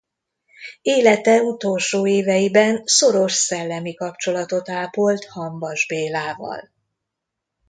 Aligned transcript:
Élete 0.81 1.41
utolsó 1.41 2.07
éveiben 2.07 2.81
szoros 2.85 3.33
szellemi 3.33 3.93
kapcsolatot 3.93 4.69
ápolt 4.69 5.25
Hamvas 5.25 5.87
Bélával. 5.87 6.69